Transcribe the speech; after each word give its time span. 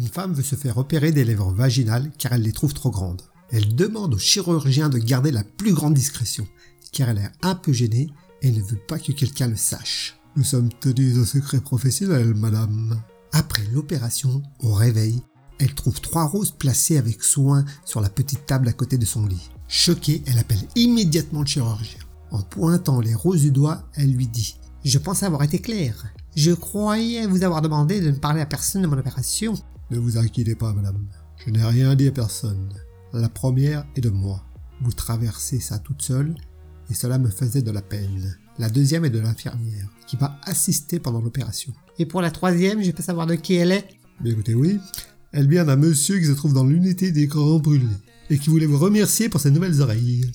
Une 0.00 0.08
femme 0.08 0.32
veut 0.32 0.42
se 0.42 0.56
faire 0.56 0.78
opérer 0.78 1.12
des 1.12 1.26
lèvres 1.26 1.52
vaginales 1.52 2.10
car 2.16 2.32
elle 2.32 2.40
les 2.40 2.54
trouve 2.54 2.72
trop 2.72 2.90
grandes. 2.90 3.20
Elle 3.50 3.74
demande 3.74 4.14
au 4.14 4.18
chirurgien 4.18 4.88
de 4.88 4.96
garder 4.96 5.30
la 5.30 5.44
plus 5.44 5.74
grande 5.74 5.92
discrétion 5.92 6.48
car 6.90 7.10
elle 7.10 7.18
est 7.18 7.30
un 7.42 7.54
peu 7.54 7.74
gênée 7.74 8.08
et 8.40 8.50
ne 8.50 8.62
veut 8.62 8.80
pas 8.88 8.98
que 8.98 9.12
quelqu'un 9.12 9.48
le 9.48 9.56
sache. 9.56 10.18
Nous 10.36 10.42
sommes 10.42 10.70
tenus 10.80 11.18
au 11.18 11.26
secret 11.26 11.60
professionnel, 11.60 12.32
madame. 12.32 12.98
Après 13.32 13.62
l'opération, 13.74 14.42
au 14.60 14.72
réveil, 14.72 15.20
elle 15.58 15.74
trouve 15.74 16.00
trois 16.00 16.24
roses 16.24 16.52
placées 16.52 16.96
avec 16.96 17.22
soin 17.22 17.66
sur 17.84 18.00
la 18.00 18.08
petite 18.08 18.46
table 18.46 18.68
à 18.68 18.72
côté 18.72 18.96
de 18.96 19.04
son 19.04 19.26
lit. 19.26 19.50
Choquée, 19.68 20.22
elle 20.26 20.38
appelle 20.38 20.66
immédiatement 20.76 21.40
le 21.40 21.46
chirurgien. 21.46 22.00
En 22.30 22.40
pointant 22.40 23.02
les 23.02 23.14
roses 23.14 23.42
du 23.42 23.50
doigt, 23.50 23.82
elle 23.96 24.12
lui 24.12 24.28
dit 24.28 24.56
Je 24.84 24.98
pense 24.98 25.22
avoir 25.22 25.42
été 25.42 25.58
claire. 25.58 26.06
Je 26.36 26.52
croyais 26.52 27.26
vous 27.26 27.42
avoir 27.42 27.60
demandé 27.60 28.00
de 28.00 28.10
ne 28.10 28.16
parler 28.16 28.40
à 28.40 28.46
personne 28.46 28.82
de 28.82 28.86
mon 28.86 28.96
opération. 28.96 29.54
Ne 29.90 29.98
vous 29.98 30.16
inquiétez 30.16 30.54
pas, 30.54 30.72
madame. 30.72 31.06
Je 31.44 31.50
n'ai 31.50 31.62
rien 31.62 31.94
dit 31.94 32.08
à 32.08 32.12
personne. 32.12 32.70
La 33.12 33.28
première 33.28 33.84
est 33.96 34.00
de 34.00 34.08
moi. 34.08 34.42
Vous 34.82 34.92
traversez 34.92 35.60
ça 35.60 35.78
toute 35.78 36.00
seule, 36.00 36.34
et 36.90 36.94
cela 36.94 37.18
me 37.18 37.28
faisait 37.28 37.60
de 37.60 37.70
la 37.70 37.82
peine. 37.82 38.36
La 38.58 38.70
deuxième 38.70 39.04
est 39.04 39.10
de 39.10 39.18
l'infirmière, 39.18 39.88
qui 40.06 40.16
m'a 40.16 40.38
assisté 40.44 40.98
pendant 40.98 41.20
l'opération. 41.20 41.74
Et 41.98 42.06
pour 42.06 42.22
la 42.22 42.30
troisième, 42.30 42.82
je 42.82 42.90
peux 42.90 43.02
savoir 43.02 43.26
de 43.26 43.34
qui 43.34 43.54
elle 43.54 43.72
est? 43.72 43.88
Mais 44.22 44.30
écoutez, 44.30 44.54
oui. 44.54 44.78
Elle 45.32 45.48
vient 45.48 45.64
d'un 45.64 45.76
monsieur 45.76 46.18
qui 46.18 46.26
se 46.26 46.32
trouve 46.32 46.54
dans 46.54 46.64
l'unité 46.64 47.12
des 47.12 47.26
grands 47.26 47.58
brûlés, 47.58 47.86
et 48.30 48.38
qui 48.38 48.48
voulait 48.48 48.66
vous 48.66 48.78
remercier 48.78 49.28
pour 49.28 49.40
ses 49.40 49.50
nouvelles 49.50 49.82
oreilles. 49.82 50.30